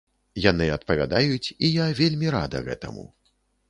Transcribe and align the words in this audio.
Яны 0.45 0.69
адпавядаюць, 0.77 1.53
і 1.65 1.71
я 1.83 1.87
вельмі 2.03 2.27
рада 2.41 2.67
гэтаму. 2.73 3.11